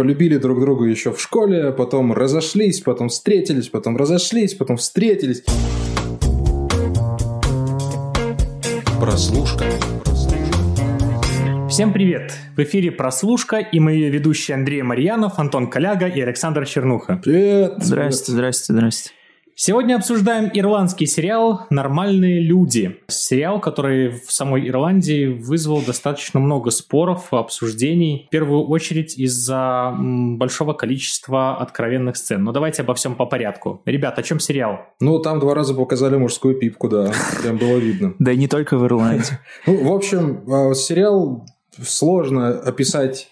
[0.00, 5.44] полюбили друг друга еще в школе, потом разошлись, потом встретились, потом разошлись, потом встретились.
[8.98, 9.64] Прослушка.
[11.68, 12.32] Всем привет!
[12.56, 17.20] В эфире «Прослушка» и мои ведущие Андрей Марьянов, Антон Коляга и Александр Чернуха.
[17.22, 17.74] Привет!
[17.82, 19.10] Здрасте, здрасте, здрасте.
[19.54, 22.98] Сегодня обсуждаем ирландский сериал «Нормальные люди».
[23.08, 28.26] Сериал, который в самой Ирландии вызвал достаточно много споров, обсуждений.
[28.28, 32.42] В первую очередь из-за большого количества откровенных сцен.
[32.42, 33.82] Но давайте обо всем по порядку.
[33.84, 34.80] Ребят, о чем сериал?
[35.00, 37.12] Ну, там два раза показали мужскую пипку, да.
[37.42, 38.14] Прям было видно.
[38.18, 39.38] Да и не только в Ирландии.
[39.66, 41.46] Ну, в общем, а, сериал
[41.82, 43.28] сложно описать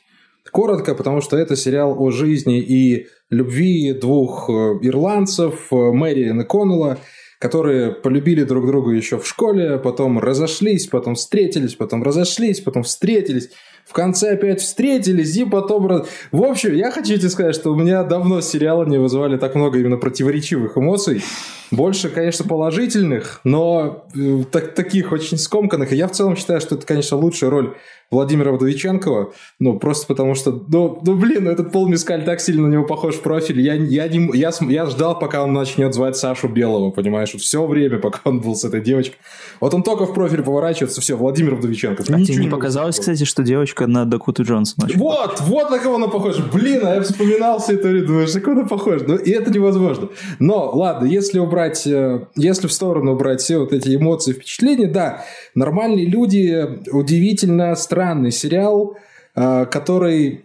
[0.51, 6.45] коротко, потому что это сериал о жизни и любви двух э, ирландцев, э, Мэриан и
[6.45, 6.99] Коннелла,
[7.39, 13.51] которые полюбили друг друга еще в школе, потом разошлись, потом встретились, потом разошлись, потом встретились,
[13.89, 16.05] в конце опять встретились и потом...
[16.31, 19.79] В общем, я хочу тебе сказать, что у меня давно сериалы не вызывали так много
[19.79, 21.23] именно противоречивых эмоций.
[21.70, 25.92] Больше, конечно, положительных, но э, так, таких очень скомканных.
[25.92, 27.77] И я в целом считаю, что это, конечно, лучшая роль
[28.11, 32.67] Владимира Вдовиченкова, ну, просто потому что, ну, ну блин, ну, этот Пол Мискаль так сильно
[32.67, 36.17] на него похож в профиль, я, я, не, я, я ждал, пока он начнет звать
[36.17, 39.19] Сашу Белого, понимаешь, вот все время, пока он был с этой девочкой.
[39.61, 42.09] Вот он только в профиль поворачивается, все, Владимир Вдовиченков.
[42.09, 44.89] А тебе не показалось, кстати, что девочка на Дакуту Джонсона?
[44.95, 46.42] Вот, вот на кого она похожа.
[46.51, 49.05] Блин, а я вспоминал все это, думаешь, на кого она похожа.
[49.06, 50.09] Ну, и это невозможно.
[50.39, 55.25] Но, ладно, если убрать, э, если в сторону убрать все вот эти эмоции, впечатления, да,
[55.55, 58.97] нормальные люди удивительно странные странный сериал,
[59.35, 60.45] э, который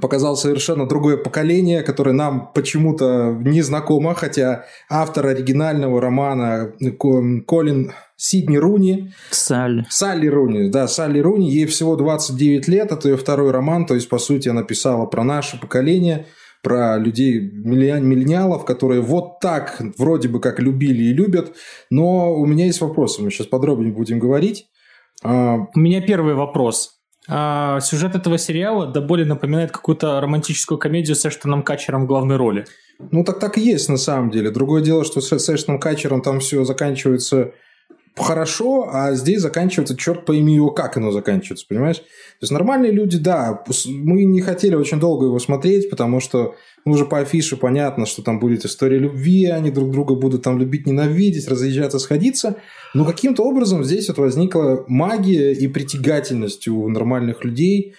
[0.00, 6.72] показал совершенно другое поколение, которое нам почему-то не знакомо, хотя автор оригинального романа
[7.46, 9.12] Колин Сидни Руни.
[9.30, 9.84] Салли.
[9.90, 11.50] Салли Руни, да, Салли Руни.
[11.50, 15.24] Ей всего 29 лет, это ее второй роман, то есть, по сути, она писала про
[15.24, 16.26] наше поколение,
[16.62, 21.54] про людей, миллениалов, которые вот так вроде бы как любили и любят.
[21.90, 24.66] Но у меня есть вопросы, мы сейчас подробнее будем говорить.
[25.22, 26.98] А, У меня первый вопрос.
[27.28, 32.36] А, сюжет этого сериала до боли напоминает какую-то романтическую комедию с Эштоном Качером в главной
[32.36, 32.64] роли.
[33.10, 34.50] Ну, так так и есть на самом деле.
[34.50, 37.52] Другое дело, что с Эштоном Качером там все заканчивается
[38.22, 41.96] хорошо, а здесь заканчивается, черт пойми его, как оно заканчивается, понимаешь?
[41.96, 46.92] То есть нормальные люди, да, мы не хотели очень долго его смотреть, потому что ну,
[46.92, 50.86] уже по афише понятно, что там будет история любви, они друг друга будут там любить,
[50.86, 52.56] ненавидеть, разъезжаться, сходиться,
[52.94, 57.94] но каким-то образом здесь вот возникла магия и притягательность у нормальных людей,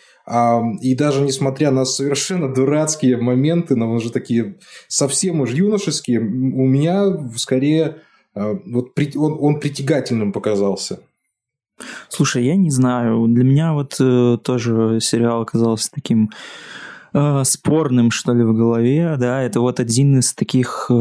[0.82, 4.58] и даже несмотря на совершенно дурацкие моменты, но уже такие
[4.88, 8.04] совсем уж юношеские, у меня скорее
[8.36, 11.00] вот он, он притягательным показался.
[12.10, 13.28] Слушай, я не знаю.
[13.28, 16.30] Для меня вот э, тоже сериал оказался таким
[17.14, 20.94] э, спорным, что ли, в голове, да, это вот один из таких э,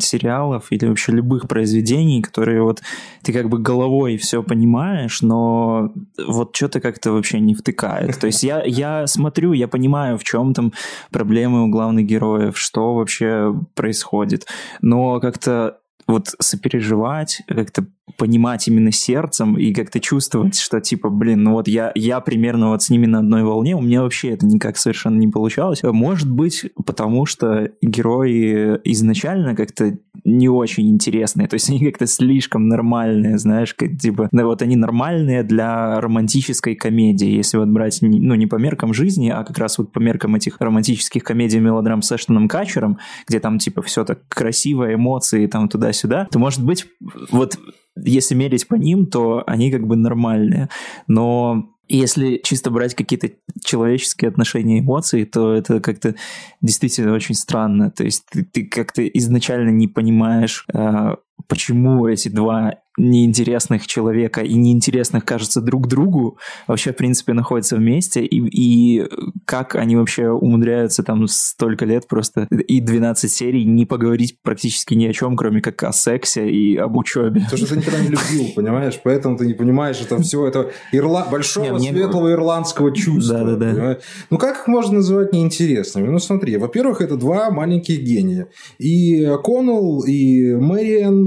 [0.00, 2.82] сериалов или вообще любых произведений, которые вот
[3.22, 5.92] ты как бы головой все понимаешь, но
[6.26, 8.18] вот что-то как-то вообще не втыкает.
[8.18, 10.72] То есть я, я смотрю, я понимаю, в чем там
[11.10, 14.46] проблемы у главных героев, что вообще происходит,
[14.80, 17.86] но как-то вот сопереживать, как-то
[18.16, 22.82] понимать именно сердцем и как-то чувствовать, что типа, блин, ну вот я, я примерно вот
[22.82, 25.82] с ними на одной волне, у меня вообще это никак совершенно не получалось.
[25.82, 32.66] Может быть, потому что герои изначально как-то не очень интересные, то есть они как-то слишком
[32.68, 38.34] нормальные, знаешь, как, типа, ну вот они нормальные для романтической комедии, если вот брать, ну
[38.34, 42.10] не по меркам жизни, а как раз вот по меркам этих романтических комедий мелодрам с
[42.10, 42.98] Эштоном Качером,
[43.28, 46.86] где там типа все так красиво, эмоции там туда-сюда, то может быть
[47.30, 47.56] вот
[47.96, 50.68] если мерить по ним, то они как бы нормальные.
[51.06, 53.30] Но если чисто брать какие-то
[53.64, 56.14] человеческие отношения, эмоции, то это как-то
[56.60, 57.90] действительно очень странно.
[57.90, 61.16] То есть ты, ты как-то изначально не понимаешь, э,
[61.48, 68.24] почему эти два неинтересных человека и неинтересных, кажется, друг другу вообще, в принципе, находятся вместе,
[68.24, 69.06] и, и
[69.44, 75.06] как они вообще умудряются там столько лет просто и 12 серий не поговорить практически ни
[75.06, 77.42] о чем, кроме как о сексе и об учебе.
[77.42, 78.98] Потому что ты никогда не любил, понимаешь?
[79.04, 81.26] Поэтому ты не понимаешь это все, это ирла...
[81.30, 83.40] большого не, светлого ирландского чувства.
[83.44, 83.98] Да-да-да.
[84.30, 86.08] Ну, как их можно называть неинтересными?
[86.08, 88.48] Ну, смотри, во-первых, это два маленьких гения.
[88.78, 91.25] И Коннелл, и Мэриан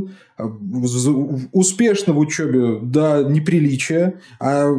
[1.51, 4.73] успешно в учебе до неприличия, а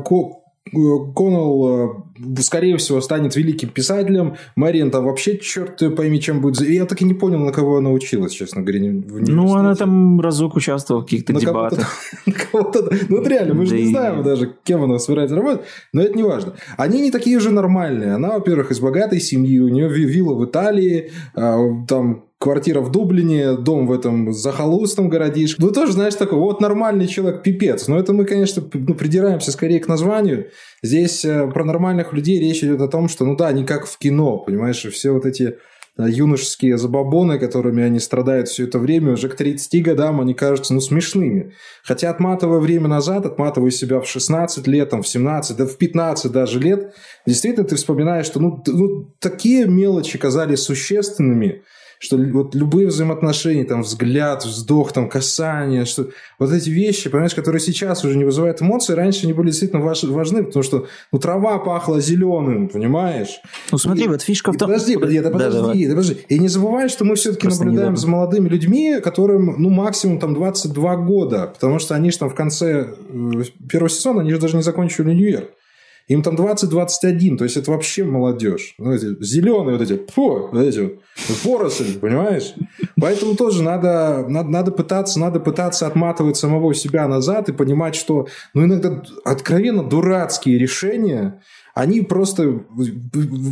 [0.72, 4.36] Коннелл, э, скорее всего, станет великим писателем.
[4.56, 6.60] Мэриан там вообще, черт пойми, чем будет.
[6.60, 8.80] Я так и не понял, на кого она училась, честно говоря.
[8.82, 11.92] Ну, она там разок участвовала в каких-то дебатах.
[12.52, 16.22] Кого-то, ну, реально, мы же не знаем даже, кем она собирается работать, но это не
[16.22, 16.54] важно.
[16.76, 18.14] Они не такие же нормальные.
[18.14, 21.58] Она, во-первых, из богатой семьи, у нее вилла в Италии, а,
[21.88, 25.62] там квартира в Дублине, дом в этом захолустном городишке.
[25.62, 27.86] Ну, тоже, знаешь, такой, вот нормальный человек, пипец.
[27.86, 30.46] Но это мы, конечно, ну, придираемся скорее к названию.
[30.82, 33.98] Здесь э, про нормальных людей речь идет о том, что, ну да, не как в
[33.98, 35.58] кино, понимаешь, все вот эти
[35.98, 40.72] э, юношеские забабоны, которыми они страдают все это время, уже к 30 годам они кажутся,
[40.72, 41.52] ну, смешными.
[41.84, 46.32] Хотя, отматывая время назад, отматывая себя в 16 лет, там, в 17, да в 15
[46.32, 46.94] даже лет,
[47.26, 51.64] действительно ты вспоминаешь, что, ну, ну такие мелочи казались существенными,
[52.02, 56.08] что вот любые взаимоотношения, там, взгляд, вздох, там, касание, что
[56.38, 60.42] вот эти вещи, понимаешь, которые сейчас уже не вызывают эмоций, раньше они были действительно важны,
[60.42, 63.40] потому что, ну, трава пахла зеленым, понимаешь?
[63.70, 64.68] Ну, смотри, и, вот фишка в том...
[64.68, 66.16] Подожди, подожди, да, подожди, да, подожди.
[66.30, 70.32] И не забывай, что мы все-таки Просто наблюдаем за молодыми людьми, которым, ну, максимум там
[70.32, 74.56] 22 года, потому что они же там в конце э, первого сезона, они же даже
[74.56, 75.50] не закончили универ.
[76.10, 78.74] Им там 20-21, то есть это вообще молодежь.
[78.78, 80.98] Ну, эти зеленые вот эти, фу, вот эти
[81.44, 82.52] поросли, понимаешь?
[83.00, 88.26] Поэтому тоже надо, надо, надо, пытаться, надо пытаться отматывать самого себя назад и понимать, что
[88.54, 91.40] ну, иногда откровенно дурацкие решения,
[91.74, 92.64] они просто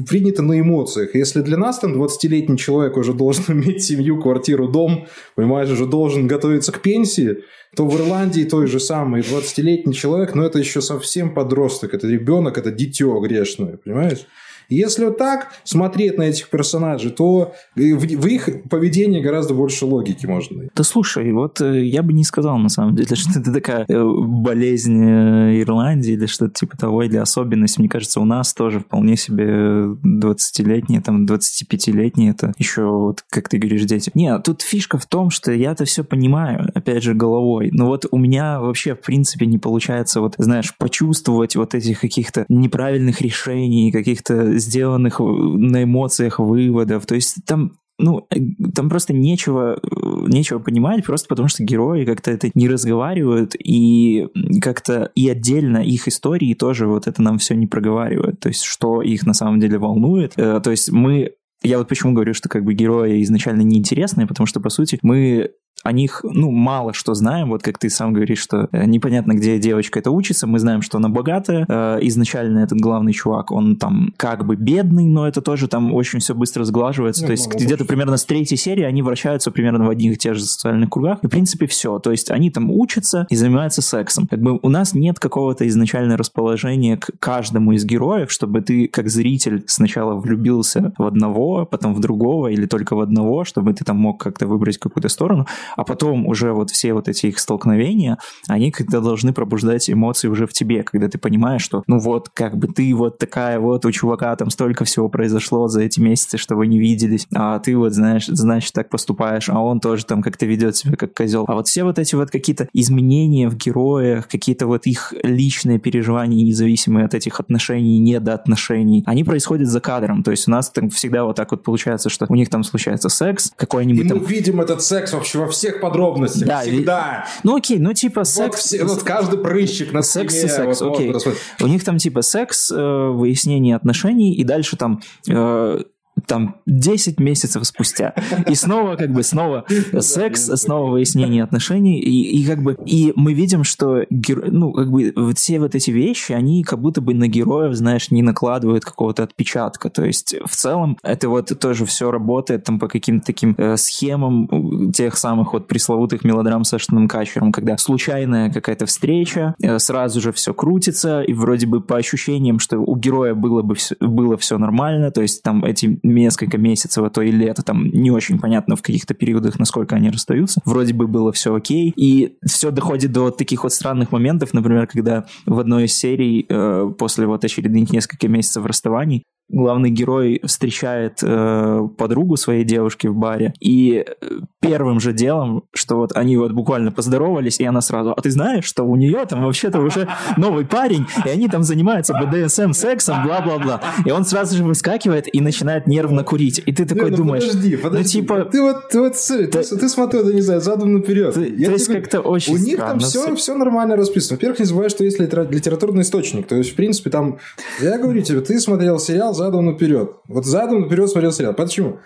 [0.08, 1.14] приняты на эмоциях.
[1.14, 6.26] Если для нас там 20-летний человек уже должен иметь семью, квартиру, дом, понимаешь, уже должен
[6.26, 7.38] готовиться к пенсии,
[7.76, 12.58] то в Ирландии той же самый 20-летний человек, но это еще совсем подросток, это ребенок,
[12.58, 14.26] это дитё грешное, понимаешь?
[14.68, 20.26] Если вот так смотреть на этих персонажей, то в, в их поведении гораздо больше логики
[20.26, 20.64] можно.
[20.74, 24.04] Да слушай, вот э, я бы не сказал на самом деле, что это такая э,
[24.04, 27.78] болезнь э, Ирландии или что-то типа того, или особенность.
[27.78, 33.58] Мне кажется, у нас тоже вполне себе 20-летние, там 25-летние, это еще, вот, как ты
[33.58, 34.10] говоришь, дети.
[34.14, 37.70] Не, тут фишка в том, что я это все понимаю, опять же, головой.
[37.72, 42.44] Но вот у меня вообще, в принципе, не получается, вот, знаешь, почувствовать вот этих каких-то
[42.48, 47.06] неправильных решений, каких-то сделанных на эмоциях выводов.
[47.06, 48.38] То есть там ну, э,
[48.74, 49.88] там просто нечего, э,
[50.28, 54.28] нечего понимать, просто потому что герои как-то это не разговаривают, и
[54.62, 59.02] как-то и отдельно их истории тоже вот это нам все не проговаривают, то есть что
[59.02, 60.34] их на самом деле волнует.
[60.36, 61.32] Э, то есть мы
[61.62, 65.50] я вот почему говорю, что как бы герои изначально неинтересные, потому что, по сути, мы
[65.84, 69.58] о них, ну, мало что знаем, вот как ты сам говоришь, что э, непонятно, где
[69.58, 74.12] девочка это учится, мы знаем, что она богатая, э, изначально этот главный чувак, он там
[74.16, 77.84] как бы бедный, но это тоже там очень все быстро сглаживается, ну, то есть где-то
[77.84, 81.26] примерно с третьей серии они вращаются примерно в одних и тех же социальных кругах, и
[81.26, 84.26] в принципе все, то есть они там учатся и занимаются сексом.
[84.26, 89.08] Как бы у нас нет какого-то изначально расположения к каждому из героев, чтобы ты как
[89.08, 93.96] зритель сначала влюбился в одного, потом в другого или только в одного, чтобы ты там
[93.96, 95.46] мог как-то выбрать какую-то сторону,
[95.76, 98.18] а потом уже вот все вот эти их столкновения,
[98.48, 102.56] они когда должны пробуждать эмоции уже в тебе, когда ты понимаешь, что ну вот, как
[102.56, 106.56] бы ты вот такая вот, у чувака там столько всего произошло за эти месяцы, что
[106.56, 110.46] вы не виделись, а ты вот, знаешь, значит, так поступаешь, а он тоже там как-то
[110.46, 111.44] ведет себя как козел.
[111.48, 116.44] А вот все вот эти вот какие-то изменения в героях, какие-то вот их личные переживания,
[116.44, 120.22] независимые от этих отношений, недоотношений, они происходят за кадром.
[120.22, 123.08] То есть у нас там всегда вот так вот получается, что у них там случается
[123.08, 124.18] секс, какой-нибудь И там...
[124.18, 126.48] мы видим этот секс вообще во всех подробностях.
[126.48, 127.26] Да, всегда.
[127.42, 128.48] Ну окей, ну типа секс...
[128.48, 131.12] Вот, все, вот каждый прыщик на Секс и секс, вот, окей.
[131.12, 135.00] Вот, у них там типа секс, э, выяснение отношений, и дальше там...
[135.28, 135.80] Э,
[136.28, 138.14] там 10 месяцев спустя.
[138.48, 139.64] И снова как бы снова
[139.98, 142.00] секс, снова выяснение отношений.
[142.00, 145.90] И, и как бы и мы видим, что ну как бы вот все вот эти
[145.90, 149.90] вещи, они как будто бы на героев, знаешь, не накладывают какого-то отпечатка.
[149.90, 154.92] То есть в целом это вот тоже все работает там по каким-то таким э, схемам
[154.92, 160.32] тех самых вот пресловутых мелодрам с Эштоном Качером, когда случайная какая-то встреча, э, сразу же
[160.32, 164.58] все крутится, и вроде бы по ощущениям, что у героя было бы все, было все
[164.58, 168.76] нормально, то есть там эти несколько месяцев, а то и лето, там не очень понятно
[168.76, 170.60] в каких-то периодах, насколько они расстаются.
[170.64, 175.26] Вроде бы было все окей, и все доходит до таких вот странных моментов, например, когда
[175.46, 181.88] в одной из серий э, после вот очередных нескольких месяцев расставаний главный герой встречает э,
[181.96, 184.26] подругу своей девушки в баре, и э,
[184.60, 188.64] первым же делом, что вот они вот буквально поздоровались, и она сразу, а ты знаешь,
[188.64, 193.80] что у нее там вообще-то уже новый парень, и они там занимаются БДСМ, сексом, бла-бла-бла.
[194.04, 196.60] И он сразу же выскакивает и начинает нервно курить.
[196.64, 198.18] И ты такой ну думаешь, подожди, подожди.
[198.18, 198.44] ну типа...
[198.44, 201.34] Ты вот, ты вот смотри, ты, ты смотри, это не знаю, задом наперед.
[201.34, 204.36] Ты- Я то есть тебе как-то очень У них там все, все нормально расписано.
[204.36, 206.46] Во-первых, не забывай, что есть литера- литературный источник.
[206.46, 207.38] То есть, в принципе, там...
[207.80, 210.12] Я говорю тебе, ты смотрел сериал задом наперед.
[210.28, 211.54] Вот задом наперед смотрел сериал.
[211.54, 211.98] Почему?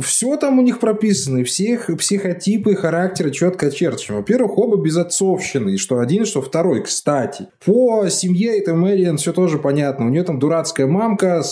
[0.00, 4.18] Все там у них прописано, и их психотипы и характеры четко очерчены.
[4.18, 7.48] Во-первых, оба безотцовщины, что один, что второй, кстати.
[7.64, 10.06] По семье этой Мэриан все тоже понятно.
[10.06, 11.42] У нее там дурацкая мамка,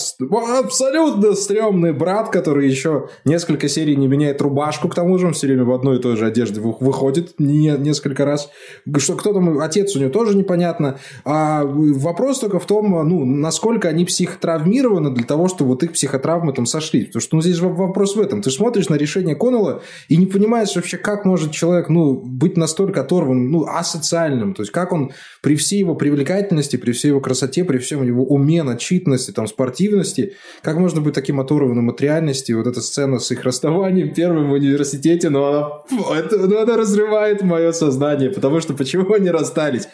[0.59, 5.47] абсолютно стрёмный брат, который еще несколько серий не меняет рубашку, к тому же он все
[5.47, 8.49] время в одной и той же одежде вы- выходит не- несколько раз.
[8.97, 10.97] Что кто там, отец у нее тоже непонятно.
[11.25, 16.51] А вопрос только в том, ну, насколько они психотравмированы для того, чтобы вот их психотравмы
[16.53, 17.05] там сошли.
[17.05, 18.41] Потому что ну, здесь в- вопрос в этом.
[18.41, 23.01] Ты смотришь на решение Коннелла и не понимаешь вообще, как может человек ну, быть настолько
[23.01, 24.53] оторван, ну, асоциальным.
[24.53, 25.11] То есть, как он
[25.41, 30.33] при всей его привлекательности, при всей его красоте, при всем его уме, начитанности, там, спортивности,
[30.63, 32.51] как можно быть таким оторванным от реальности?
[32.51, 36.75] Вот эта сцена с их расставанием первым в университете, но она, фу, это, ну, она
[36.75, 39.87] разрывает мое сознание, потому что почему они расстались?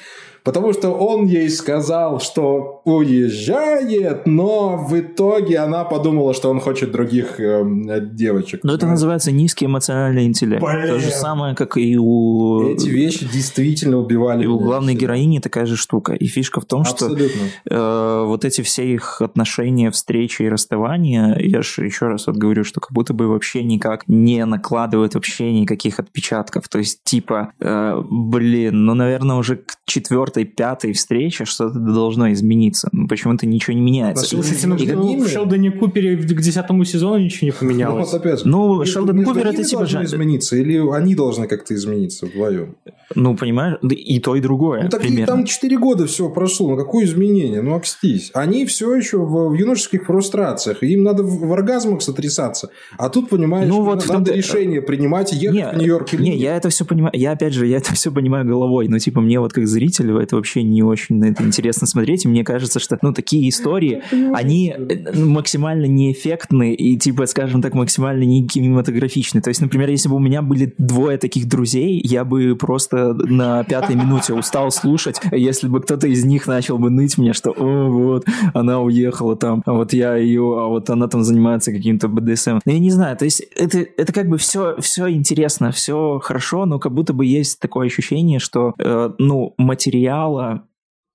[0.48, 6.91] Потому что он ей сказал, что уезжает, но в итоге она подумала, что он хочет
[6.94, 8.62] других эм, девочек.
[8.63, 10.63] Но это называется низкий эмоциональный интеллект.
[10.63, 10.88] Блин.
[10.88, 12.70] То же самое, как и у...
[12.70, 14.46] Эти вещи действительно убивали.
[14.46, 16.13] И у главной героини такая же штука.
[16.13, 17.41] И фишка в том, что Абсолютно.
[17.70, 22.63] э, вот эти все их отношения, встречи и расставания, я же еще раз вот говорю,
[22.63, 26.70] что как будто бы вообще никак не накладывают вообще никаких отпечатков.
[26.70, 32.76] То есть, типа, э, блин, ну, наверное, уже к четвертой, пятой встрече что-то должно измениться.
[32.91, 34.25] Ну, почему-то ничего не меняется.
[34.25, 38.12] Слушай, Слушайте, ну И ними- в Шелдоне Купере к десятому сезону ничего не Ну, поменялось.
[38.12, 38.48] вот опять же.
[38.48, 42.75] Ну, Шелдон Купер это типа должно жан- измениться, или они должны как-то измениться вдвоем?
[43.15, 44.84] Ну, понимаешь, и то, и другое.
[44.84, 47.62] Ну, так и там 4 года все прошло, ну какое изменение?
[47.62, 48.31] Ну, окстись.
[48.34, 52.69] Они все еще в, в юношеских фрустрациях, им надо в, в оргазмах сотрясаться.
[52.98, 56.22] А тут, понимаешь, Ну, ну, вот надо решение принимать и ехать Не, в Нью-Йорк или
[56.24, 56.39] не, нет.
[56.39, 57.12] я это все понимаю.
[57.15, 58.88] Я опять же, я это все понимаю головой.
[58.89, 62.25] Но типа мне вот как зрителю это вообще не очень на это интересно смотреть.
[62.25, 67.74] И мне кажется, что ну такие истории, они э, максимально неэффектны и типа, скажем так,
[67.74, 69.41] максимально не кинематографичны.
[69.41, 73.63] То есть, например, если бы у меня были двое таких друзей, я бы просто на
[73.63, 77.89] пятой минуте устал слушать, если бы кто-то из них начал бы ныть мне, что о,
[77.89, 82.59] вот, она уехала там, а вот я ее, а вот она там занимается каким-то БДСМ.
[82.65, 86.65] Ну, я не знаю, то есть это, это как бы все, все интересно, все хорошо,
[86.65, 90.63] но как будто бы есть такое ощущение, что, э, ну, материала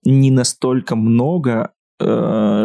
[0.04, 1.72] не настолько много,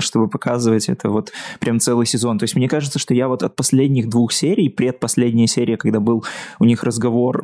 [0.02, 2.38] чтобы показывать это вот прям целый сезон.
[2.40, 6.24] То есть мне кажется, что я вот от последних двух серий, предпоследняя серия, когда был
[6.60, 7.44] у них разговор,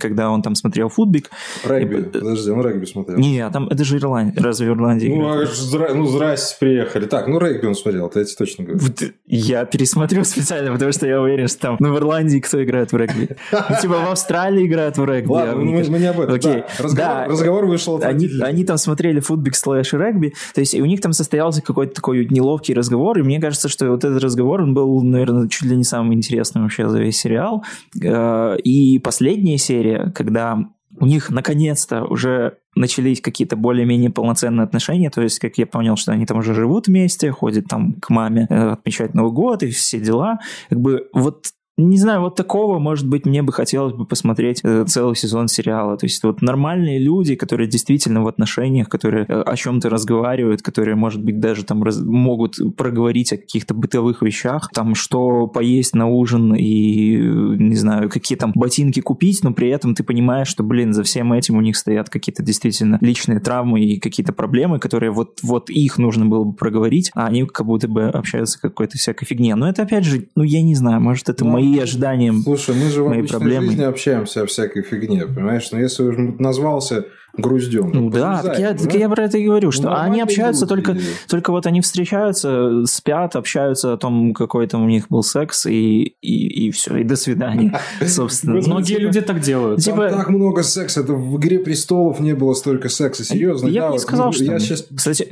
[0.00, 1.30] когда он там смотрел футбик,
[1.64, 1.96] Регби.
[1.96, 3.18] и- Подожди, он регби смотрел.
[3.18, 5.50] не, а там это же Ирландия, разве в Ирландии Ну, играют?
[5.50, 7.06] а зра- ну, здрасте, приехали.
[7.06, 8.80] Так, ну, регби он смотрел, это я тебе точно говорю.
[8.80, 12.92] Вот я пересмотрю специально, потому что я уверен, что там, ну, в Ирландии кто играет
[12.92, 13.36] в регби?
[13.52, 15.28] Ну, типа в Австралии играют в регби.
[15.30, 16.34] а Ладно, мне мы, кажется- мы не об этом.
[16.34, 16.52] Окей.
[16.52, 17.26] Да, разговор, Да.
[17.26, 21.60] разговор вышел Они, они там смотрели футбик слэш регби, то есть у них там состоялся
[21.60, 25.68] какой-то такой неловкий разговор, и мне кажется, что вот этот разговор, он был, наверное, чуть
[25.68, 27.64] ли не самым интересным вообще за весь сериал.
[28.00, 30.58] Э, И последняя серия, когда
[30.98, 36.12] у них наконец-то уже начались какие-то более-менее полноценные отношения, то есть, как я понял, что
[36.12, 39.98] они там уже живут вместе, ходят там к маме э, отмечать Новый год и все
[39.98, 40.38] дела.
[40.70, 41.46] Как бы вот
[41.78, 45.98] не знаю, вот такого, может быть, мне бы хотелось бы посмотреть э, целый сезон сериала.
[45.98, 50.94] То есть вот нормальные люди, которые действительно в отношениях, которые э, о чем-то разговаривают, которые,
[50.96, 56.06] может быть, даже там раз- могут проговорить о каких-то бытовых вещах, там, что поесть на
[56.06, 60.94] ужин и, не знаю, какие там ботинки купить, но при этом ты понимаешь, что, блин,
[60.94, 65.40] за всем этим у них стоят какие-то действительно личные травмы и какие-то проблемы, которые вот,
[65.42, 69.54] вот их нужно было бы проговорить, а они как будто бы общаются какой-то всякой фигне.
[69.56, 72.32] Но это, опять же, ну, я не знаю, может, это Ну, мои ожидания.
[72.42, 73.66] Слушай, мы же в обычной проблемы.
[73.66, 75.70] жизни общаемся о всякой фигне, понимаешь?
[75.72, 77.06] Но если уж назвался
[77.38, 80.66] груздем, Ну да, так я, так я про это и говорю, что они нормальные общаются
[80.66, 80.82] люди.
[80.84, 85.66] только, только вот они встречаются, спят, общаются о том, какой там у них был секс,
[85.66, 88.54] и, и, и все, и до свидания, собственно.
[88.54, 89.80] Ну, Многие типа- люди так делают.
[89.80, 91.00] Типа- так много секса.
[91.00, 93.24] Это в «Игре престолов» не было столько секса.
[93.24, 93.68] Серьезно.
[93.68, 94.76] Я да, бы не сказал, ну, что...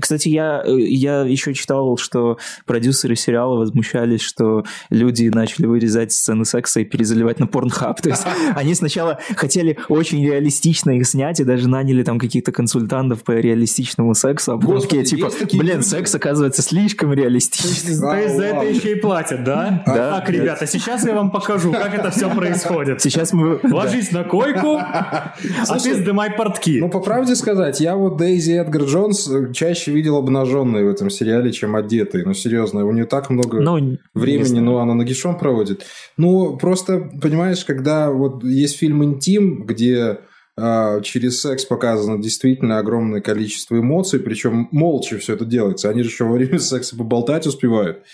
[0.00, 6.84] Кстати, я еще читал, что продюсеры сериала возмущались, что люди начали вырезать сцены секса и
[6.84, 8.00] перезаливать на порнхаб.
[8.02, 12.52] То есть они сначала хотели очень реалистично их снять и даже наняли наняли там каких-то
[12.52, 15.86] консультантов по реалистичному сексу, а потом такие, типа, блин, люди.
[15.86, 18.00] секс оказывается слишком реалистичным.
[18.00, 19.82] То есть за это еще и платят, да?
[19.86, 20.20] Да.
[20.20, 23.00] Так, ребята, сейчас я вам покажу, как это все происходит.
[23.00, 23.60] Сейчас мы...
[23.62, 25.34] Ложись на койку, а
[25.82, 26.80] ты сдымай портки.
[26.80, 31.10] Ну, по правде сказать, я вот Дейзи Эдгар Джонс э, чаще видел обнаженной в этом
[31.10, 32.24] сериале, чем одетой.
[32.24, 35.84] Ну, серьезно, у нее так много Ну, времени, но она нагишом проводит.
[36.16, 40.18] Ну, просто, понимаешь, когда вот есть фильм «Интим», где
[40.56, 45.90] через секс показано действительно огромное количество эмоций, причем молча все это делается.
[45.90, 48.04] Они же еще во время секса поболтать успевают.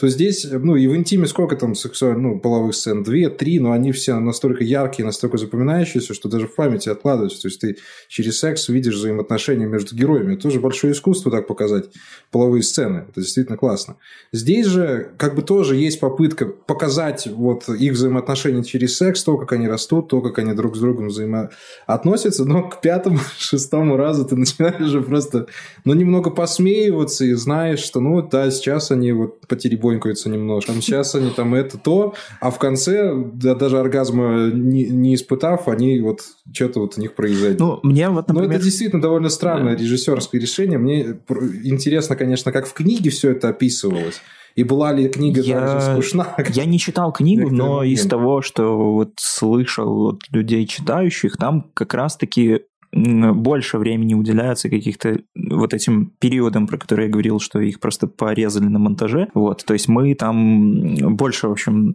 [0.00, 3.02] То здесь, ну, и в интиме сколько там сексуальных, ну, половых сцен?
[3.02, 7.42] Две, три, но они все настолько яркие, настолько запоминающиеся, что даже в памяти откладываются.
[7.42, 7.76] То есть ты
[8.08, 10.32] через секс видишь взаимоотношения между героями.
[10.32, 11.90] Это тоже большое искусство так показать
[12.30, 13.04] половые сцены.
[13.10, 13.96] Это действительно классно.
[14.32, 19.52] Здесь же как бы тоже есть попытка показать вот их взаимоотношения через секс, то, как
[19.52, 24.34] они растут, то, как они друг с другом взаимоотносятся, но к пятому, шестому разу ты
[24.34, 25.46] начинаешь уже просто,
[25.84, 29.46] ну, немного посмеиваться и знаешь, что, ну, да, сейчас они вот
[29.90, 34.84] потеребонькаются немножко, там сейчас они там это, то, а в конце, да, даже оргазма не,
[34.84, 36.20] не испытав, они вот
[36.52, 37.58] что-то вот у них произойдет.
[37.60, 38.56] Ну, мне вот, Но например...
[38.56, 40.78] это действительно довольно странное режиссерское решение.
[40.78, 41.16] Мне
[41.64, 44.20] интересно, конечно, как в книге все это описывалось.
[44.56, 46.34] И была ли книга Я- скучна?
[46.50, 48.08] Я не читал книгу, но из моменты.
[48.08, 55.74] того, что вот слышал от людей читающих, там как раз-таки больше времени уделяется каких-то вот
[55.74, 59.28] этим периодам, про которые я говорил, что их просто порезали на монтаже.
[59.34, 61.94] Вот, то есть мы там больше, в общем,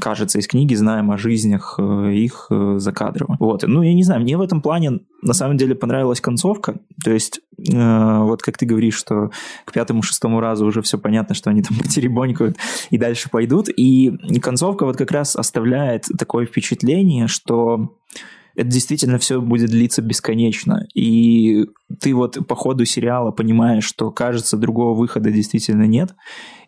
[0.00, 3.36] кажется, из книги знаем о жизнях э, их э, за кадрово.
[3.40, 6.80] Вот, ну, я не знаю, мне в этом плане на самом деле понравилась концовка.
[7.04, 9.30] То есть, э, вот как ты говоришь, что
[9.64, 12.56] к пятому-шестому разу уже все понятно, что они там потеребонькают
[12.90, 13.68] и дальше пойдут.
[13.68, 17.97] И концовка вот как раз оставляет такое впечатление, что
[18.58, 20.84] это действительно все будет длиться бесконечно.
[20.92, 21.66] И
[22.00, 26.16] ты вот по ходу сериала понимаешь, что, кажется, другого выхода действительно нет.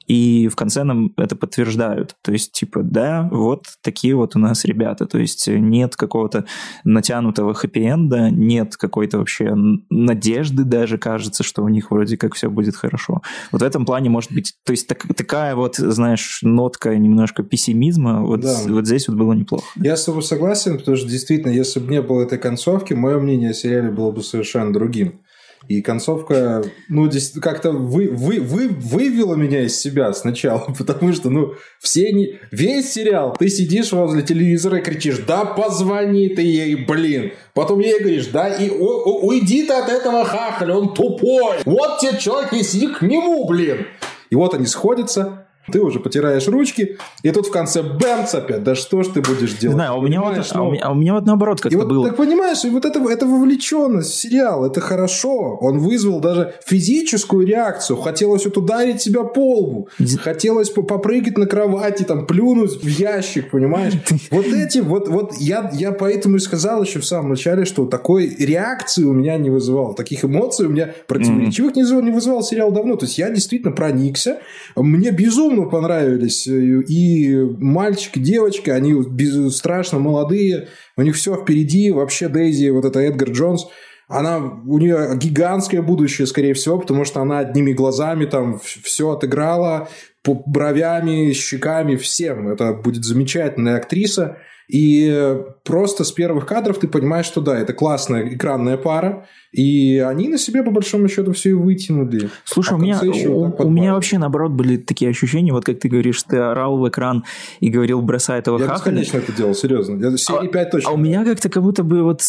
[0.06, 2.16] И в конце нам это подтверждают.
[2.22, 5.06] То есть, типа, да, вот такие вот у нас ребята.
[5.06, 6.46] То есть нет какого-то
[6.84, 9.54] натянутого хэппи-энда, нет какой-то вообще
[9.88, 13.22] надежды даже, кажется, что у них вроде как все будет хорошо.
[13.52, 14.54] Вот в этом плане может быть...
[14.64, 18.56] То есть так- такая вот, знаешь, нотка немножко пессимизма, вот, Да.
[18.66, 19.64] вот здесь вот было неплохо.
[19.76, 23.50] Я с тобой согласен, потому что действительно, если бы не было этой концовки, мое мнение
[23.50, 25.20] о сериале было бы совершенно другим.
[25.68, 31.30] И концовка, ну, здесь как-то вы, вы, вы, вывела меня из себя сначала, потому что,
[31.30, 32.38] ну, все не...
[32.50, 37.32] Весь сериал, ты сидишь возле телевизора и кричишь, да позвони ты ей, блин.
[37.54, 41.58] Потом ей говоришь, да и у- у- уйди ты от этого хахаля, он тупой.
[41.64, 43.86] Вот тебе человек, и сиди к нему, блин.
[44.30, 48.74] И вот они сходятся, ты уже потираешь ручки, и тут в конце бэмц опять, да
[48.74, 49.76] что ж ты будешь Не делать?
[49.76, 51.88] знаю, у меня, вот, а у ну, меня, а у меня вот наоборот как-то вот,
[51.88, 52.08] было.
[52.08, 55.58] так понимаешь, и вот это, это вовлеченность в сериал, это хорошо.
[55.60, 57.98] Он вызвал даже физическую реакцию.
[57.98, 59.88] Хотелось вот ударить себя по лбу.
[60.20, 63.94] Хотелось по- попрыгать на кровати, там, плюнуть в ящик, понимаешь?
[64.30, 68.28] Вот эти, вот, вот я, я поэтому и сказал еще в самом начале, что такой
[68.28, 69.94] реакции у меня не вызывал.
[69.94, 72.96] Таких эмоций у меня противоречивых не вызывал, не вызывал сериал давно.
[72.96, 74.38] То есть я действительно проникся.
[74.76, 78.74] Мне безумно понравились э, и мальчик, и девочка.
[78.74, 80.68] Они без- страшно молодые.
[80.96, 81.90] У них все впереди.
[81.90, 83.66] Вообще Дейзи, вот это Эдгар Джонс,
[84.08, 89.88] она, у нее гигантское будущее, скорее всего, потому что она одними глазами там все отыграла,
[90.22, 92.48] по бровями, щеками, всем.
[92.48, 94.38] Это будет замечательная актриса.
[94.72, 100.28] И просто с первых кадров ты понимаешь, что да, это классная экранная пара, и они
[100.28, 102.30] на себе, по большому счету, все и вытянули.
[102.44, 105.88] Слушай, А у меня, у, у меня вообще наоборот были такие ощущения, вот как ты
[105.88, 107.24] говоришь, ты орал в экран
[107.58, 109.00] и говорил, бросай этого Я хахаля.
[109.00, 109.96] бесконечно это делал, серьезно.
[110.02, 110.90] Я серии 5 точно.
[110.90, 112.22] А у меня как-то как будто бы вот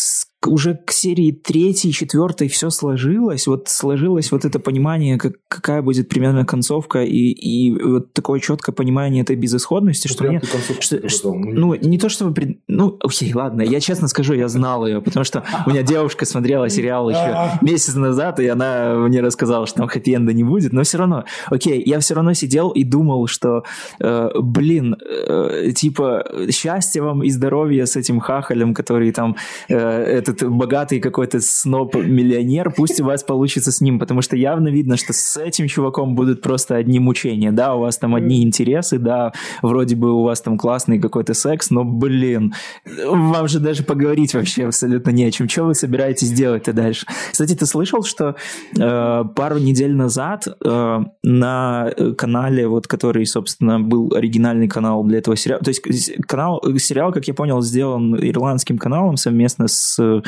[0.48, 6.10] уже к серии третьей, четвертой все сложилось, вот сложилось вот это понимание, как, какая будет
[6.10, 10.42] примерно концовка, и, и вот такое четкое понимание этой безысходности, Ну, что мне...
[10.80, 12.34] что- что- Ну, ну, не то чтобы...
[12.34, 16.26] пред- Ну, окей, ладно, я честно скажу, я знал ее, потому что у меня девушка
[16.26, 20.82] смотрела сериал еще месяц назад, и она мне рассказала, что там хэппи-энда не будет, но
[20.84, 23.64] все равно, окей, я все равно сидел и думал, что,
[24.00, 24.96] э, блин,
[25.28, 29.36] э, типа, счастья вам и здоровья с этим хахалем, который там,
[29.70, 29.76] э,
[30.32, 35.14] этот богатый какой-то сноб-миллионер, пусть у вас получится с ним, потому что явно видно, что
[35.14, 39.96] с этим чуваком будут просто одни мучения, да, у вас там одни интересы, да, вроде
[39.96, 42.54] бы у вас там классный какой-то секс, но, блин,
[43.08, 45.48] вам же даже поговорить вообще абсолютно не о чем.
[45.50, 47.06] Что вы собираетесь делать-то дальше?
[47.32, 48.36] Кстати, ты слышал, что
[48.78, 55.20] э, пару недель назад э, на э, канале, вот который, собственно, был оригинальный канал для
[55.20, 59.98] этого сериала, то есть с- канал, сериал, как я понял, сделан ирландским каналом совместно с
[60.00, 60.21] э,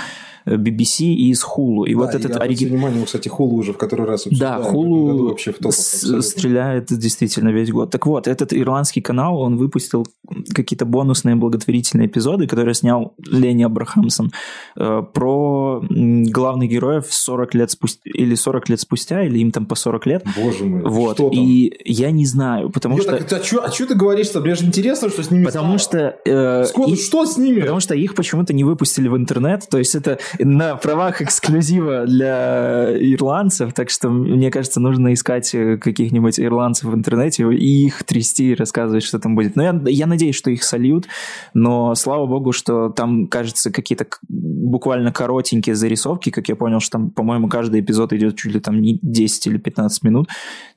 [0.45, 1.85] BBC и из Hulu.
[1.87, 2.75] И да, вот этот оригинал...
[2.75, 7.71] внимание, кстати, Hulu уже в который раз Да, Hulu вообще в топах, стреляет действительно весь
[7.71, 7.91] год.
[7.91, 10.05] Так вот, этот ирландский канал, он выпустил
[10.53, 14.31] какие-то бонусные благотворительные эпизоды, которые снял Ленни Абрахамсон
[14.75, 19.75] э, про главных героев 40 лет спустя, или 40 лет спустя, или им там по
[19.75, 20.25] 40 лет.
[20.35, 21.15] Боже мой, вот.
[21.15, 21.39] что там?
[21.39, 23.17] И я не знаю, потому Нет, что...
[23.17, 24.41] Так, а, что, а что ты говоришь-то?
[24.41, 26.15] Мне же интересно, что с ними Потому стало.
[26.23, 26.29] что...
[26.29, 26.95] Э, Скотт, и...
[26.95, 27.61] Что с ними?
[27.61, 32.95] Потому что их почему-то не выпустили в интернет, то есть это на правах эксклюзива для
[32.97, 38.51] ирландцев, так что, мне кажется, нужно искать э, каких-нибудь ирландцев в интернете и их трясти
[38.51, 39.55] и рассказывать, что там будет.
[39.55, 41.07] Но я, я надеюсь, что их сольют,
[41.53, 47.09] но слава богу, что там, кажется, какие-то буквально коротенькие зарисовки, как я понял, что там,
[47.11, 50.29] по-моему, каждый эпизод идет чуть ли там не 10 или 15 минут,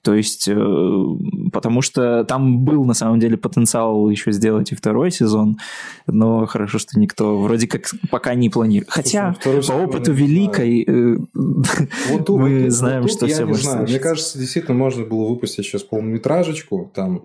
[0.06, 0.54] то есть, э,
[1.52, 5.58] потому что там был на самом деле потенциал еще сделать и второй сезон,
[6.06, 8.88] но хорошо, что никто вроде как пока не планирует.
[8.88, 13.82] Хотя Слушай, по опыту великой э, вот тут, мы вот, знаем, вот что все знаю.
[13.82, 17.24] Мне кажется, действительно можно было выпустить сейчас полнометражечку, там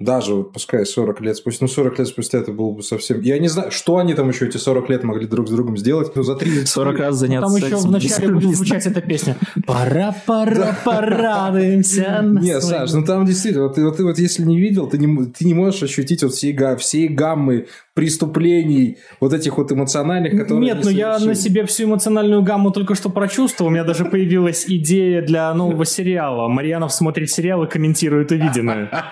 [0.00, 3.20] даже вот пускай 40 лет спустя, ну 40 лет спустя это было бы совсем...
[3.20, 6.12] Я не знаю, что они там еще эти 40 лет могли друг с другом сделать,
[6.16, 6.68] ну за 30...
[6.68, 9.36] 40 раз заняться Там еще вначале будет звучать эта песня.
[9.66, 12.22] Пора-пора, порадуемся.
[12.24, 15.54] Не, Саш, ну там действительно, вот, вот, вот если не видел, ты не, ты не
[15.54, 20.74] можешь ощутить вот всей, всей гаммы преступлений, вот этих вот эмоциональных, которые...
[20.74, 23.70] Нет, ну я на себе всю эмоциональную гамму только что прочувствовал.
[23.70, 26.48] У меня даже появилась идея для нового сериала.
[26.48, 28.90] Марьянов смотрит сериал и комментирует увиденное.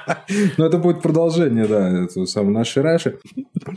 [0.57, 3.18] Ну, это будет продолжение, да, этого самого нашей Раши.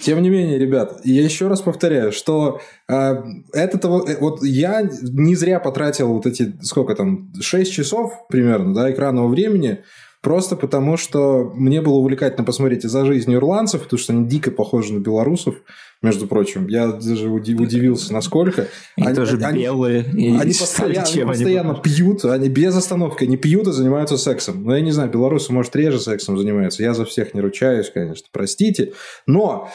[0.02, 4.82] Тем не менее, ребят, я еще раз повторяю, что э, это того, э, вот я
[4.82, 9.80] не зря потратил вот эти, сколько там, 6 часов примерно, да, экранного времени
[10.26, 14.92] Просто потому, что мне было увлекательно посмотреть за жизнью ирландцев, потому что они дико похожи
[14.92, 15.58] на белорусов,
[16.06, 16.68] между прочим.
[16.68, 18.68] Я даже удивился, насколько.
[18.96, 20.06] Они, они тоже они, белые.
[20.12, 24.64] Они, они постоянно, они постоянно пьют, они без остановки, они пьют и занимаются сексом.
[24.64, 26.84] Но я не знаю, белорусы, может, реже сексом занимаются.
[26.84, 28.94] Я за всех не ручаюсь, конечно, простите.
[29.28, 29.70] Но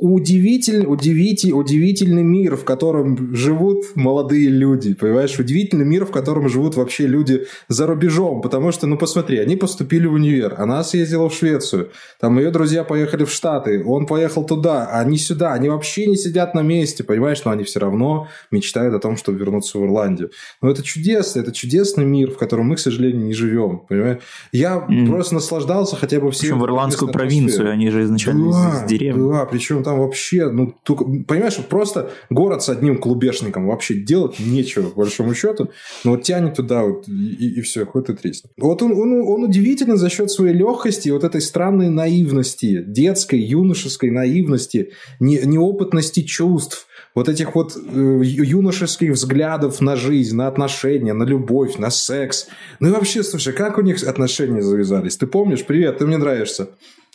[0.00, 5.38] удивительный, удивительный, удивительный мир, в котором живут молодые люди, понимаешь?
[5.38, 10.06] Удивительный мир, в котором живут вообще люди за рубежом, потому что, ну, посмотри, они поступили
[10.06, 14.86] в универ, она съездила в Швецию, там ее друзья поехали в Штаты, он поехал туда,
[14.86, 17.42] они сюда, они вообще не сидят на месте, понимаешь?
[17.44, 20.30] Но они все равно мечтают о том, чтобы вернуться в Ирландию.
[20.62, 24.22] Но это чудесно, это чудесный мир, в котором мы, к сожалению, не живем, понимаешь?
[24.52, 25.06] Я mm.
[25.06, 26.48] просто наслаждался хотя бы всем...
[26.50, 29.30] Причем в ирландскую провинцию, они же изначально да, из деревни.
[29.30, 34.88] Да, причем там вообще, ну, только, понимаешь, просто город с одним клубешником, вообще делать нечего,
[34.90, 35.70] по большому счету,
[36.04, 38.52] но вот тянет туда вот, и, и все, хоть и треснет.
[38.56, 44.10] Вот он, он, он удивительно за счет своей легкости, вот этой странной наивности, детской, юношеской
[44.10, 51.24] наивности, не, неопытности чувств, вот этих вот э, юношеских взглядов на жизнь, на отношения, на
[51.24, 52.48] любовь, на секс.
[52.78, 55.16] Ну и вообще, слушай, как у них отношения завязались?
[55.16, 55.64] Ты помнишь?
[55.64, 56.68] Привет, ты мне нравишься.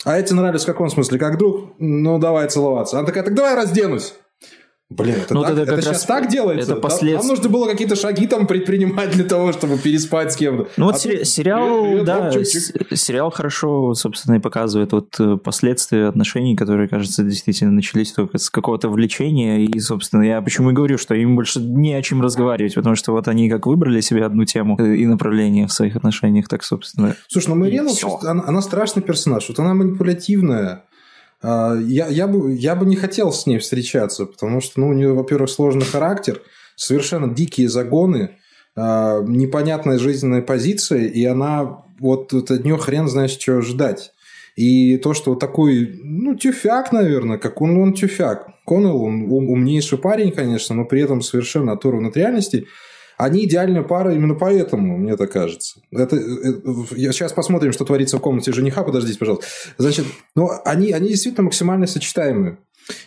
[0.04, 1.18] А эти нравились в каком смысле?
[1.18, 1.74] Как друг?
[1.78, 2.98] Ну, давай целоваться.
[2.98, 4.14] Она такая, так давай разденусь.
[4.96, 6.72] Блин, это, ну, так, это, это сейчас так делается?
[6.72, 7.16] Это послед...
[7.18, 10.68] Нам нужно было какие-то шаги там предпринимать для того, чтобы переспать с кем-то.
[10.76, 12.34] Ну вот а сери- сериал, привет, да, оп,
[12.94, 18.50] сериал хорошо, собственно, и показывает вот э, последствия отношений, которые, кажется, действительно начались только с
[18.50, 19.58] какого-то влечения.
[19.60, 23.12] И, собственно, я почему и говорю, что им больше не о чем разговаривать, потому что
[23.12, 27.16] вот они как выбрали себе одну тему э, и направление в своих отношениях, так, собственно.
[27.28, 27.90] Слушай, ну Марина,
[28.22, 30.84] она, она страшный персонаж, вот она манипулятивная
[31.42, 35.12] я, я, бы, я бы не хотел с ней встречаться, потому что ну, у нее,
[35.12, 36.40] во-первых, сложный характер,
[36.76, 38.36] совершенно дикие загоны,
[38.76, 44.12] а, непонятная жизненная позиция, и она вот от нее хрен знает, чего ждать.
[44.56, 48.48] И то, что вот такой, ну, тюфяк, наверное, как он, он тюфяк.
[48.66, 52.66] Коннелл, он умнейший парень, конечно, но при этом совершенно оторван от реальности.
[53.22, 55.80] Они идеальная пара именно поэтому, мне так кажется.
[55.92, 58.82] Это, это, сейчас посмотрим, что творится в комнате жениха.
[58.82, 59.46] Подождите, пожалуйста.
[59.78, 62.58] Значит, ну, они, они действительно максимально сочетаемые.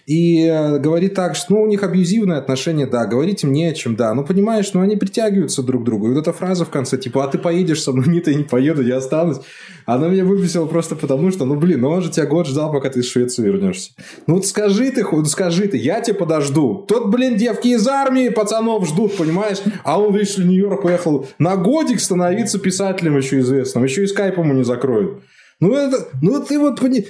[0.05, 3.73] И э, говорит так, что ну, у них абьюзивные отношения, да, говорить им не о
[3.73, 4.13] чем, да.
[4.13, 6.07] Ну, понимаешь, ну, они притягиваются друг к другу.
[6.07, 8.05] И вот эта фраза в конце, типа, а ты поедешь со мной?
[8.15, 9.37] Нет, я не поеду, я останусь.
[9.85, 12.89] Она меня выбесила просто потому, что, ну, блин, ну, он же тебя год ждал, пока
[12.89, 13.91] ты из Швеции вернешься.
[14.27, 16.85] Ну, вот скажи ты, ну, скажи ты, я тебя подожду.
[16.87, 19.57] Тот, блин, девки из армии пацанов ждут, понимаешь?
[19.83, 23.83] А он, видишь ли, Нью-Йорк поехал на годик становиться писателем еще известным.
[23.83, 25.21] Еще и скайп ему не закроют.
[25.61, 27.07] Ну, это, ну ты вот и,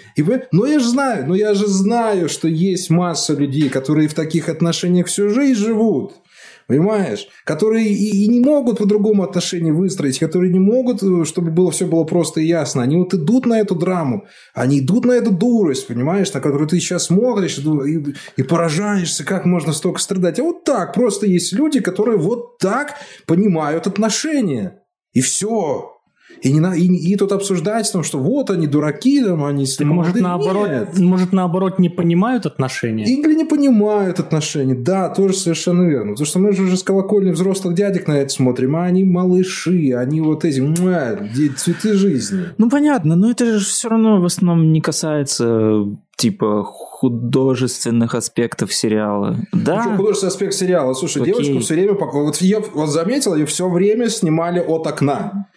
[0.52, 4.50] ну я же знаю, ну я же знаю, что есть масса людей, которые в таких
[4.50, 6.14] отношениях всю жизнь живут.
[6.68, 7.28] Понимаешь?
[7.44, 11.86] Которые и, и не могут по-другому отношения выстроить, которые не могут, э, чтобы было все
[11.86, 12.82] было просто и ясно.
[12.82, 16.80] Они вот идут на эту драму, они идут на эту дурость, понимаешь, на которую ты
[16.80, 20.40] сейчас смотришь и, и поражаешься, как можно столько страдать.
[20.40, 22.96] А вот так просто есть люди, которые вот так
[23.28, 24.82] понимают отношения.
[25.14, 25.95] И все.
[26.46, 29.88] И, не на, и, и тут обсуждать, там, что вот они дураки, там, они так
[29.88, 31.00] может, наоборот, Нет.
[31.00, 33.04] может, наоборот, не понимают отношения?
[33.04, 34.76] Или не понимают отношения.
[34.76, 36.12] Да, тоже совершенно верно.
[36.12, 39.94] Потому что мы же уже с колокольни взрослых дядек на это смотрим, а они малыши,
[39.94, 41.18] они вот эти муа,
[41.58, 42.44] цветы жизни.
[42.60, 49.38] Ну, понятно, но это же все равно в основном не касается типа художественных аспектов сериала.
[49.52, 49.84] Да.
[49.84, 50.94] Ну, художественный аспект сериала.
[50.94, 51.34] Слушай, Окей.
[51.34, 51.94] девочку все время...
[51.94, 55.48] Вот я вот заметил, ее все время снимали от окна.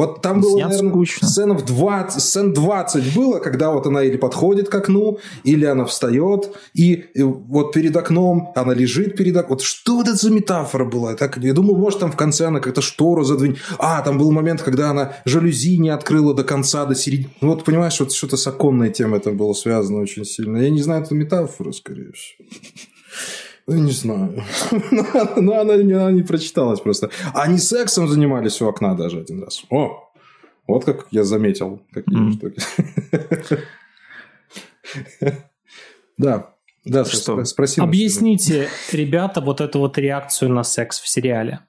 [0.00, 1.28] Вот там было, Снят наверное, скучно.
[1.28, 6.56] сценов 20, сцен 20 было, когда вот она или подходит к окну, или она встает,
[6.72, 9.58] и, и вот перед окном, она лежит перед окном.
[9.58, 11.14] Вот что вот это за метафора была?
[11.16, 13.58] Так, я думал, может, там в конце она как-то штору задвинет.
[13.78, 17.34] А, там был момент, когда она жалюзи не открыла до конца, до середины.
[17.42, 20.56] Ну, вот, понимаешь, вот что-то с оконной темой там было связано очень сильно.
[20.56, 22.48] Я не знаю, это метафора, скорее всего.
[23.70, 24.42] Ну, не знаю.
[25.36, 27.10] Но она, она не прочиталась просто.
[27.34, 29.64] Они сексом занимались у окна даже один раз.
[29.70, 30.10] О,
[30.66, 31.80] вот как я заметил.
[31.92, 32.32] Какие mm.
[32.32, 32.62] штуки.
[36.18, 36.50] Да.
[36.84, 37.44] Да, что?
[37.44, 37.80] спроси.
[37.80, 41.60] Объясните, ребята, вот эту вот реакцию на секс в сериале.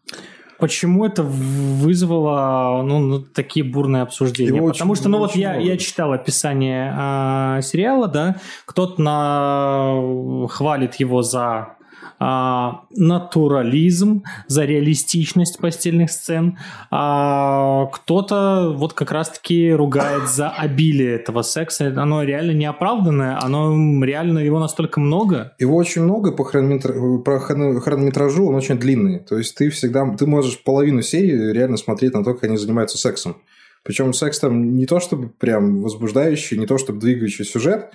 [0.58, 4.56] Почему это вызвало ну, ну такие бурные обсуждения?
[4.56, 10.48] Его Потому очень, что, ну вот я, я читал описание э, сериала, да, кто-то на...
[10.48, 11.78] хвалит его за
[12.24, 16.60] а, натурализм, за реалистичность постельных сцен,
[16.92, 21.88] а кто-то вот как раз-таки ругает за обилие этого секса.
[21.88, 23.74] Оно реально неоправданное, оно
[24.06, 25.56] реально его настолько много.
[25.58, 26.94] Его очень много по, хронометр...
[27.26, 29.18] по хронометражу, он очень длинный.
[29.18, 33.00] То есть ты всегда, ты можешь половину серии реально смотреть на то, как они занимаются
[33.00, 33.38] сексом.
[33.82, 37.90] Причем секс там не то чтобы прям возбуждающий, не то чтобы двигающий сюжет,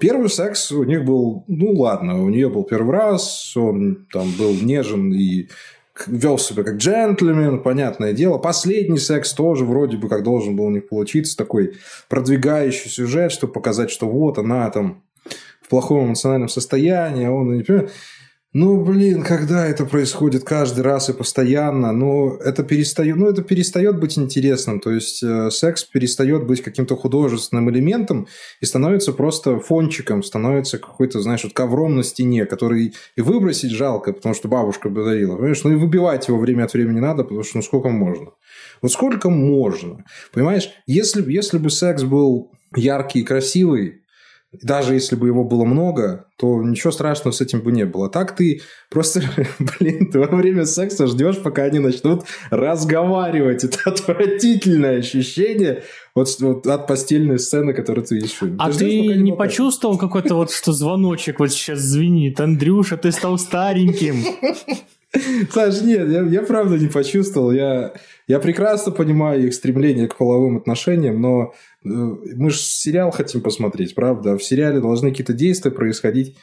[0.00, 4.54] первый секс у них был, ну ладно, у нее был первый раз, он там был
[4.54, 5.48] нежен и
[6.06, 8.38] вел себя как джентльмен, понятное дело.
[8.38, 11.74] Последний секс тоже вроде бы как должен был у них получиться, такой
[12.08, 15.02] продвигающий сюжет, чтобы показать, что вот она там
[15.62, 17.90] в плохом эмоциональном состоянии, а он не понимает.
[18.54, 24.00] Ну, блин, когда это происходит каждый раз и постоянно, ну, это перестает, ну, это перестает
[24.00, 24.80] быть интересным.
[24.80, 28.26] То есть, э, секс перестает быть каким-то художественным элементом
[28.62, 34.14] и становится просто фончиком, становится какой-то, знаешь, вот ковром на стене, который и выбросить жалко,
[34.14, 35.62] потому что бабушка подарила, понимаешь?
[35.64, 38.30] Ну, и выбивать его время от времени надо, потому что ну сколько можно.
[38.80, 40.70] Вот сколько можно, понимаешь?
[40.86, 44.04] Если, если бы секс был яркий и красивый,
[44.52, 48.08] даже если бы его было много, то ничего страшного с этим бы не было.
[48.08, 49.22] Так ты просто,
[49.58, 53.64] блин, ты во время секса ждешь, пока они начнут разговаривать.
[53.64, 55.84] Это отвратительное ощущение
[56.14, 58.38] вот, вот от постельной сцены, которую ты видишь.
[58.58, 62.40] А ты, ты не почувствовал какой-то вот, что звоночек вот сейчас звенит?
[62.40, 64.24] Андрюша, ты стал стареньким.
[65.52, 67.52] Саш, нет, я, я правда не почувствовал.
[67.52, 67.92] Я,
[68.26, 74.36] я прекрасно понимаю их стремление к половым отношениям, но мы же сериал хотим посмотреть, правда?
[74.36, 76.36] В сериале должны какие-то действия происходить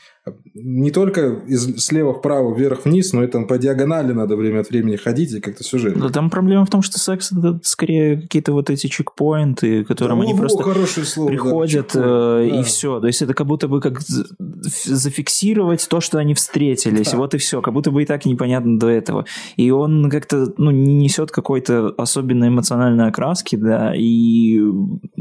[0.56, 4.96] не только из слева вправо, вверх-вниз, но и там по диагонали надо время от времени
[4.96, 6.00] ходить и как-то сюжет.
[6.00, 10.24] Да, там проблема в том, что секс это скорее какие-то вот эти чекпоинты, которым да,
[10.24, 10.64] они о, просто
[11.04, 12.64] слово, приходят да, э, и да.
[12.64, 13.00] все.
[13.00, 17.18] То есть это как будто бы как зафиксировать то, что они встретились, да.
[17.18, 17.62] вот и все.
[17.62, 19.26] Как будто бы и так непонятно до этого.
[19.58, 24.60] И он как-то ну, не несет какой-то особенной эмоциональной окраски, да, и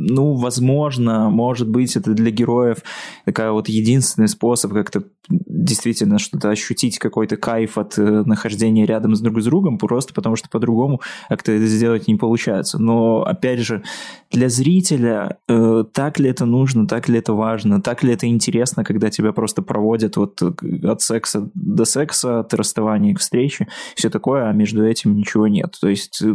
[0.08, 2.78] ну, возможно, может быть, это для героев
[3.24, 9.16] такая вот единственный способ как как-то действительно что-то ощутить какой-то кайф от э, нахождения рядом
[9.16, 12.78] с друг с другом, просто потому что по-другому как-то это сделать не получается.
[12.78, 13.82] Но, опять же,
[14.30, 18.84] для зрителя э, так ли это нужно, так ли это важно, так ли это интересно,
[18.84, 24.48] когда тебя просто проводят вот от секса до секса, от расставания к встрече, все такое,
[24.48, 25.74] а между этим ничего нет.
[25.80, 26.34] То есть э,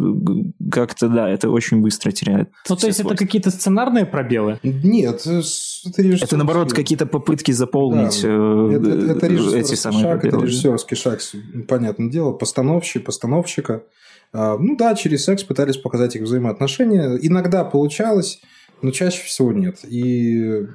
[0.71, 4.59] как-то, да, это очень быстро теряет Ну, то есть это какие-то сценарные пробелы?
[4.63, 8.29] Нет, это, это наоборот, какие-то попытки заполнить да
[8.75, 11.19] это, это, это эти самые шаг, это режиссерский шаг,
[11.67, 13.83] понятное дело, постановщик, постановщика.
[14.31, 17.17] А, ну да, через секс пытались показать их взаимоотношения.
[17.21, 18.41] Иногда получалось,
[18.81, 19.79] но чаще всего нет.
[19.83, 20.65] И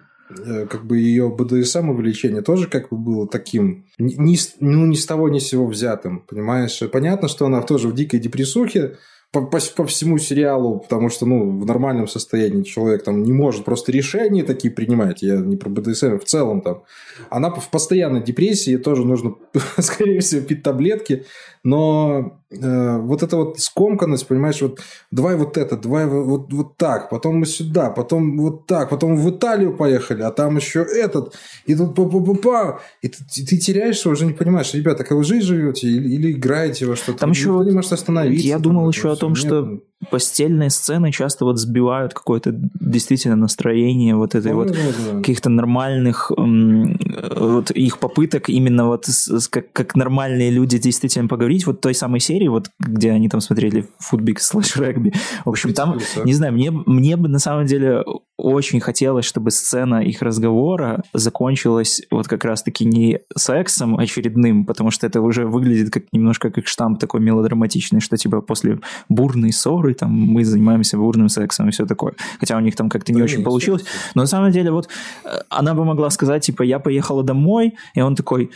[0.44, 5.07] э, как бы ее БДСМ увлечение тоже как бы было таким, ни, ну, ни с
[5.07, 6.83] того ни с сего взятым, понимаешь?
[6.92, 8.97] Понятно, что она тоже в дикой депрессухе,
[9.35, 13.64] по, по, по всему сериалу, потому что, ну, в нормальном состоянии человек там не может
[13.64, 16.85] просто решения такие принимать, я не про БДСМ, в целом там.
[17.31, 19.35] Она в постоянной депрессии, тоже нужно,
[19.79, 21.25] скорее всего, пить таблетки,
[21.64, 27.11] но э, вот эта вот скомканность, понимаешь, вот давай вот это, давай вот, вот так,
[27.11, 31.35] потом мы сюда, потом вот так, потом в Италию поехали, а там еще этот,
[31.67, 35.17] и тут па па па па и ты, ты теряешься, уже не понимаешь, ребята, как
[35.17, 38.47] вы жизнь живете или, или играете во что-то, там еще не можешь остановиться.
[38.47, 43.37] Я там, думал еще о том, нет, что постельные сцены часто вот сбивают какое-то действительно
[43.37, 49.07] настроение вот этой вот каких-то нормальных вот их попыток именно вот
[49.51, 51.67] как, как нормальные люди действительно поговорить.
[51.67, 55.12] Вот той самой серии вот где они там смотрели футбик слэш регби.
[55.45, 58.05] В общем там не знаю мне мне бы на самом деле
[58.37, 64.90] очень хотелось чтобы сцена их разговора закончилась вот как раз таки не сексом очередным потому
[64.90, 69.94] что это уже выглядит как немножко как штамп такой мелодраматичный что типа после бурной ссоры
[69.94, 72.14] там мы занимаемся бурным сексом и все такое.
[72.40, 73.85] Хотя у них там как-то не да очень не, получилось.
[74.14, 74.88] Но на самом деле вот
[75.25, 78.51] э, она бы могла сказать, типа, я поехала домой, и он такой,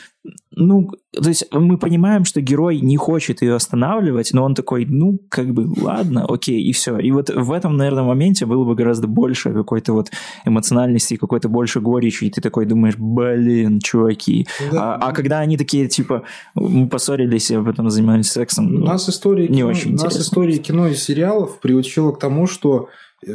[0.51, 5.19] ну, то есть мы понимаем, что герой не хочет ее останавливать, но он такой, ну,
[5.29, 6.99] как бы, ладно, окей, и все.
[6.99, 10.11] И вот в этом, наверное, моменте было бы гораздо больше какой-то вот
[10.45, 14.47] эмоциональности, какой-то больше горечи, и ты такой думаешь, блин, чуваки.
[14.73, 14.95] Да.
[14.95, 19.49] А, а когда они такие, типа, мы поссорились, а потом занимались сексом, ну, нас история
[19.49, 22.89] не кино, очень Нас история кино и сериалов приучила к тому, что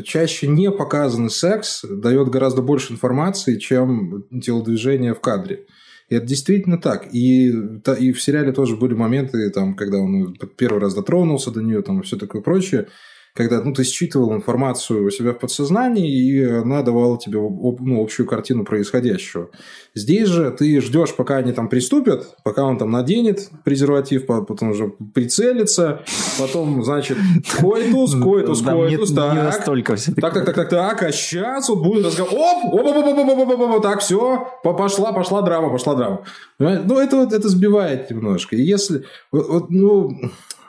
[0.03, 5.65] чаще не показанный секс дает гораздо больше информации, чем телодвижение в кадре.
[6.09, 7.13] И это действительно так.
[7.13, 11.81] И, и в сериале тоже были моменты, там, когда он первый раз дотронулся до нее,
[11.81, 12.87] там, и все такое прочее
[13.33, 18.27] когда ну, ты считывал информацию у себя в подсознании, и она давала тебе ну, общую
[18.27, 19.49] картину происходящего.
[19.95, 24.89] Здесь же ты ждешь, пока они там приступят, пока он там наденет презерватив, потом уже
[25.13, 26.03] прицелится,
[26.37, 27.17] потом, значит,
[27.59, 29.33] койтус, койтус, койтус, так.
[29.33, 32.33] Не настолько все так, так, так, так, так, а сейчас вот будет разговор.
[32.33, 36.23] Оп, оп, оп, оп, оп, оп, оп, оп, так, все, пошла, пошла драма, пошла драма.
[36.59, 38.55] Ну, это вот это сбивает немножко.
[38.55, 40.11] И если, вот, ну,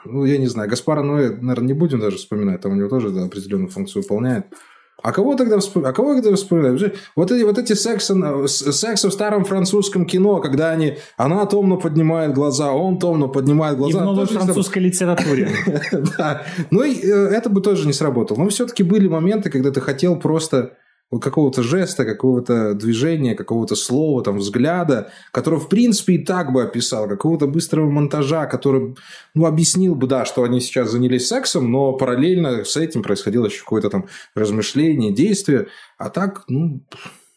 [0.05, 3.09] ну, я не знаю, Гаспара Ноэ, наверное, не будем даже вспоминать, там у него тоже
[3.09, 4.45] да, определенную функцию выполняет.
[5.03, 5.91] А кого тогда вспоминать?
[5.91, 6.93] А кого тогда вспоминать?
[7.15, 8.15] Вот эти, вот эти сексы,
[8.47, 13.99] сексы в старом французском кино, когда они, она томно поднимает глаза, он томно поднимает глаза.
[13.99, 15.51] И в новой французской литературе.
[16.17, 16.43] Да.
[16.71, 18.39] Ну, э, это бы тоже не сработало.
[18.39, 20.77] Но все-таки были моменты, когда ты хотел просто
[21.19, 27.07] какого-то жеста, какого-то движения, какого-то слова, там, взгляда, который, в принципе, и так бы описал,
[27.07, 28.95] какого-то быстрого монтажа, который,
[29.33, 33.59] ну, объяснил бы, да, что они сейчас занялись сексом, но параллельно с этим происходило еще
[33.59, 35.67] какое-то там размышление, действие.
[35.97, 36.81] А так, ну,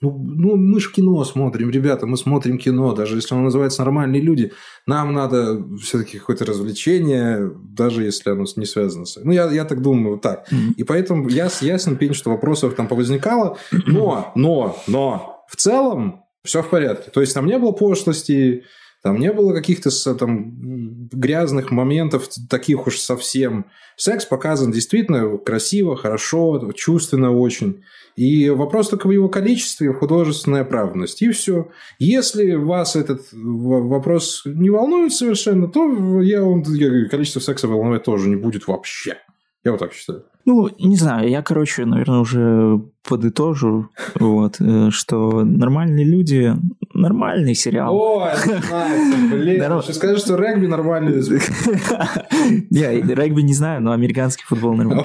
[0.01, 4.23] ну, ну, мы же кино смотрим, ребята, мы смотрим кино, даже если оно называется «Нормальные
[4.23, 4.53] люди»,
[4.87, 9.17] нам надо все-таки какое-то развлечение, даже если оно не связано с...
[9.23, 10.47] Ну, я, я так думаю, вот так.
[10.53, 10.75] Mm-hmm.
[10.77, 16.63] И поэтому я ясен пень, что вопросов там повозникало, но, но, но в целом все
[16.63, 17.11] в порядке.
[17.11, 18.65] То есть, там не было пошлости,
[19.09, 23.65] там не было каких-то там грязных моментов, таких уж совсем.
[23.97, 27.83] Секс показан действительно красиво, хорошо, чувственно очень.
[28.17, 31.25] И вопрос только в его количестве, в художественной оправданности.
[31.25, 31.71] И все.
[31.99, 38.37] Если вас этот вопрос не волнует совершенно, то я вам количество секса волновать тоже не
[38.37, 39.17] будет вообще.
[39.65, 40.25] Я вот так считаю.
[40.49, 46.55] Ну, не знаю, я, короче, наверное, уже подытожу, вот, э, что нормальные люди,
[46.95, 47.95] нормальный сериал.
[47.95, 48.31] О,
[49.31, 49.63] блин.
[49.83, 51.23] Сейчас скажешь, что регби нормальный.
[52.71, 55.05] Я регби не знаю, но американский футбол нормальный.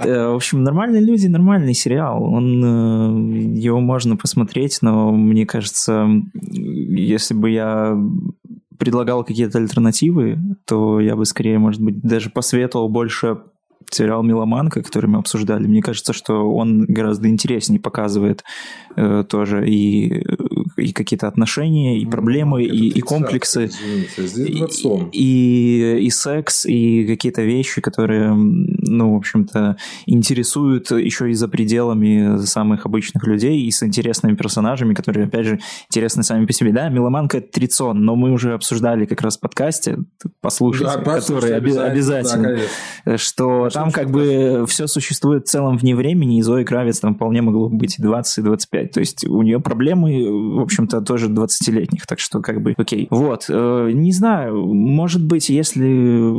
[0.00, 2.22] Э, в общем, нормальные люди, нормальный сериал.
[2.22, 6.06] Он, э, его можно посмотреть, но мне кажется,
[6.42, 7.96] если бы я
[8.78, 13.38] предлагал какие-то альтернативы, то я бы скорее, может быть, даже посоветовал больше
[13.94, 18.44] сериал «Меломанка», который мы обсуждали, мне кажется, что он гораздо интереснее показывает
[18.96, 20.24] э, тоже и,
[20.76, 23.70] и какие-то отношения, и ну, проблемы, и, и комплексы,
[24.16, 24.64] и,
[25.12, 29.76] и, и секс, и какие-то вещи, которые, ну, в общем-то,
[30.06, 35.60] интересуют еще и за пределами самых обычных людей, и с интересными персонажами, которые, опять же,
[35.88, 36.72] интересны сами по себе.
[36.72, 39.98] Да, «Меломанка»— это трицон, но мы уже обсуждали как раз в подкасте,
[40.40, 42.58] послушайте, да, который обязательно, обязательно.
[43.04, 47.14] Да, что там как бы все существует в целом вне времени, и Зои Кравец там
[47.14, 48.90] вполне могло быть и 20, и 25.
[48.90, 53.06] То есть у нее проблемы, в общем-то, тоже 20-летних, так что как бы окей.
[53.10, 56.32] Вот, э, не знаю, может быть, если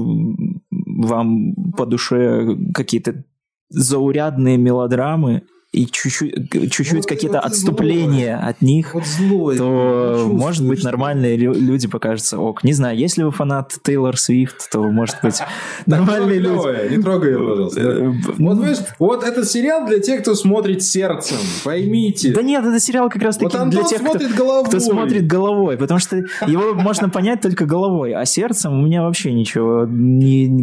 [0.71, 3.23] вам по душе какие-то
[3.69, 5.43] заурядные мелодрамы,
[5.75, 9.57] и чуть-чуть, чуть-чуть какие-то вот отступления от них, Вот злой.
[9.57, 12.63] то, Ну, может быть, нормальные лю- люди покажутся ок.
[12.63, 15.39] Не знаю, если вы фанат Тейлор Свифт, то, может быть,
[15.85, 16.95] нормальные люди...
[16.95, 17.81] Не трогай ее, пожалуйста.
[17.81, 18.57] Э, Вот,
[18.99, 21.37] вот этот сериал для тех, кто смотрит сердцем.
[21.63, 22.33] Поймите.
[22.33, 25.77] Да нет, это сериал как раз Вот таки Антон для тех, кто, смотрит головой.
[25.77, 29.87] потому что его можно понять только головой, а сердцем у меня вообще ничего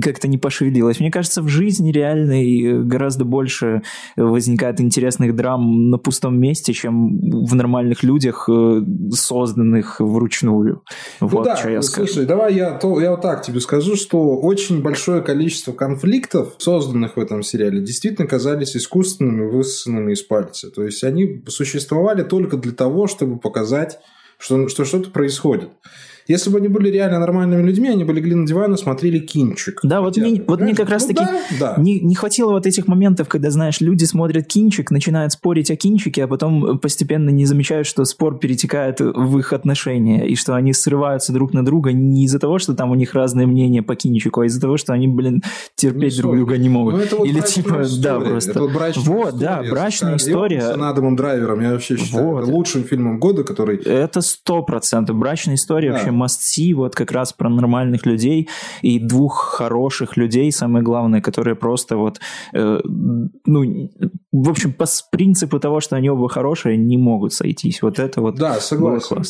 [0.02, 1.00] как-то не пошевелилось.
[1.00, 3.82] Мне кажется, в жизни реальной гораздо больше
[4.16, 10.82] возникает интересных драм на пустом месте, чем в нормальных людях, э, созданных вручную.
[11.20, 12.06] Ну Вот да, что я скажу.
[12.06, 17.16] слушай, давай я, то, я вот так тебе скажу, что очень большое количество конфликтов, созданных
[17.16, 20.70] в этом сериале, действительно казались искусственными, высосанными из пальца.
[20.70, 23.98] То есть они существовали только для того, чтобы показать,
[24.38, 25.70] что, что что-то происходит.
[26.28, 29.80] Если бы они были реально нормальными людьми, они бы легли на диван и смотрели кинчик.
[29.82, 31.74] Да, вот мне- вот мне как Ну таки да, да.
[31.78, 36.24] Не, не хватило вот этих моментов, когда, знаешь, люди смотрят кинчик, начинают спорить о кинчике,
[36.24, 41.32] а потом постепенно не замечают, что спор перетекает в их отношения, и что они срываются
[41.32, 44.46] друг на друга не из-за того, что там у них разные мнения по кинчику, а
[44.46, 45.42] из-за того, что они, блин,
[45.76, 46.94] терпеть Ну, друг друга не могут.
[46.94, 48.02] Ну, это вот Или брачная типа, история.
[48.02, 48.50] да, просто.
[48.50, 50.60] Это вот брачная вот, да, история брачная с Скарлетт история.
[50.60, 51.60] С Адамом Драйвером.
[51.60, 52.42] Я вообще считаю Вот.
[52.44, 53.76] это лучшим фильмом года, который...
[53.78, 55.16] Это сто процентов.
[55.16, 55.94] Брачная история Да.
[55.96, 58.48] вообще must see, вот как раз про нормальных людей
[58.82, 62.20] и двух хороших людей, самое главное, которые просто вот,
[62.52, 63.90] э, ну,
[64.32, 67.82] в общем, по принципу того, что они оба хорошие, не могут сойтись.
[67.82, 69.22] Вот это вот Да, согласен.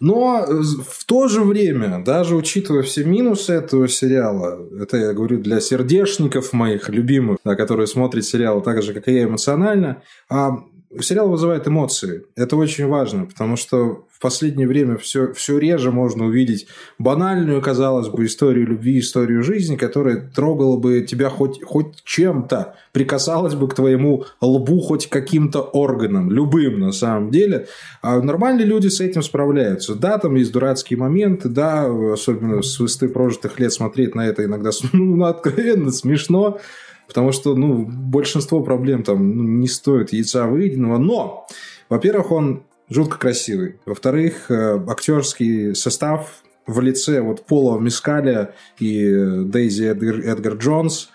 [0.00, 5.40] Но э, в то же время, даже учитывая все минусы этого сериала, это я говорю
[5.40, 10.58] для сердечников моих любимых, да, которые смотрят сериал так же, как и я, эмоционально, а
[11.00, 12.24] сериал вызывает эмоции.
[12.36, 16.66] Это очень важно, потому что в последнее время все, все реже можно увидеть
[16.98, 23.54] банальную, казалось бы, историю любви, историю жизни, которая трогала бы тебя хоть, хоть чем-то, прикасалась
[23.54, 27.68] бы к твоему лбу хоть каким-то органом, любым на самом деле.
[28.02, 29.94] А нормальные люди с этим справляются.
[29.94, 34.70] Да, там есть дурацкие моменты, да, особенно с высоты прожитых лет смотреть на это иногда
[34.92, 36.58] ну, откровенно смешно,
[37.06, 40.98] потому что ну, большинство проблем там ну, не стоит яйца выеденного.
[40.98, 41.46] Но,
[41.88, 43.76] во-первых, он жутко красивый.
[43.86, 51.10] Во-вторых, э, актерский состав в лице вот Пола Мискаля и э, Дейзи Эдгар, Эдгар Джонс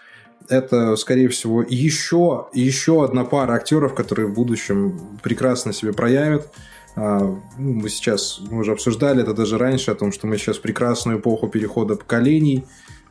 [0.50, 6.50] это, скорее всего, еще, еще одна пара актеров, которые в будущем прекрасно себя проявят.
[6.96, 10.58] А, ну, Мы сейчас мы уже обсуждали это даже раньше, о том, что мы сейчас
[10.58, 12.66] прекрасную эпоху перехода поколений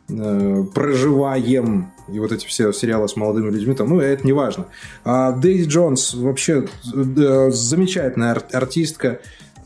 [0.09, 4.67] э, проживаем, и вот эти все сериалы с молодыми людьми, там, ну, это не важно.
[5.05, 9.21] А Дейзи Джонс вообще э, замечательная ар- артистка,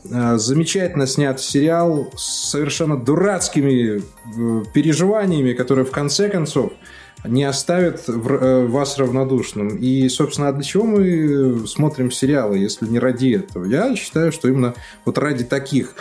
[0.09, 6.71] э, замечательно снят сериал с совершенно дурацкими э, переживаниями, которые в конце концов
[7.25, 9.75] не оставят в- э, вас равнодушным.
[9.75, 13.65] И, собственно, а для чего мы смотрим сериалы, если не ради этого?
[13.65, 15.95] Я считаю, что именно вот ради таких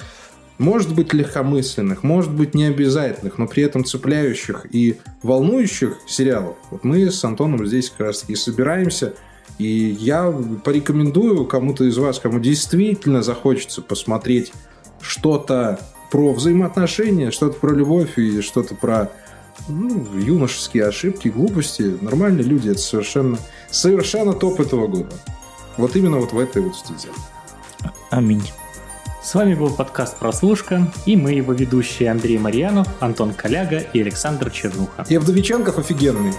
[0.59, 6.57] может быть легкомысленных, может быть необязательных, но при этом цепляющих и волнующих сериалов.
[6.71, 9.15] Вот мы с Антоном здесь как раз таки собираемся,
[9.59, 10.33] и я
[10.65, 14.53] порекомендую кому-то из вас, кому действительно захочется посмотреть
[15.01, 15.79] что-то
[16.11, 19.11] про взаимоотношения, что-то про любовь и что-то про
[19.69, 21.97] ну, юношеские ошибки, глупости.
[22.01, 23.39] Нормальные люди, это совершенно,
[23.71, 25.15] совершенно топ этого года.
[25.77, 27.09] Вот именно вот в этой вот стезе.
[28.11, 28.43] Аминь.
[29.27, 34.53] С вами был подкаст «Прослушка» и мы его ведущие Андрей Марьянов, Антон Коляга и Александр
[34.53, 35.05] Чернуха.
[35.09, 36.33] И Вдовиченков офигенный.